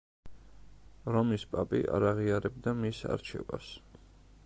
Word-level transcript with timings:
რომის 1.15 1.45
პაპი 1.53 1.83
არ 1.99 2.07
აღიარებდა 2.13 2.77
მის 2.83 3.07
არჩევას. 3.17 3.73